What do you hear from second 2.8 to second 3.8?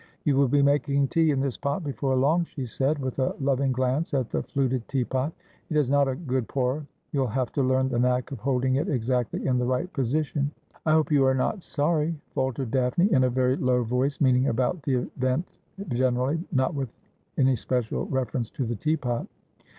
with a loving